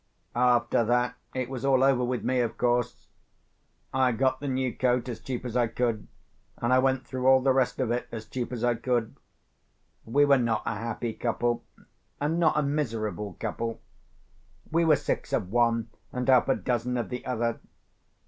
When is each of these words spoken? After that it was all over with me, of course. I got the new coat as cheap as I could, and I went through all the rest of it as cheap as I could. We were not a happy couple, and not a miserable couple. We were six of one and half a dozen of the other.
After 0.35 0.83
that 0.83 1.13
it 1.35 1.47
was 1.47 1.63
all 1.63 1.83
over 1.83 2.03
with 2.03 2.23
me, 2.23 2.39
of 2.39 2.57
course. 2.57 3.05
I 3.93 4.11
got 4.11 4.39
the 4.39 4.47
new 4.47 4.75
coat 4.75 5.07
as 5.07 5.19
cheap 5.19 5.45
as 5.45 5.55
I 5.55 5.67
could, 5.67 6.07
and 6.57 6.73
I 6.73 6.79
went 6.79 7.05
through 7.05 7.27
all 7.27 7.39
the 7.39 7.53
rest 7.53 7.79
of 7.79 7.91
it 7.91 8.07
as 8.11 8.25
cheap 8.25 8.51
as 8.51 8.63
I 8.63 8.73
could. 8.73 9.15
We 10.03 10.25
were 10.25 10.39
not 10.39 10.63
a 10.65 10.73
happy 10.73 11.13
couple, 11.13 11.63
and 12.19 12.39
not 12.39 12.57
a 12.57 12.63
miserable 12.63 13.37
couple. 13.39 13.79
We 14.71 14.85
were 14.85 14.95
six 14.95 15.33
of 15.33 15.51
one 15.51 15.91
and 16.11 16.27
half 16.27 16.47
a 16.49 16.55
dozen 16.55 16.97
of 16.97 17.09
the 17.09 17.23
other. 17.27 17.59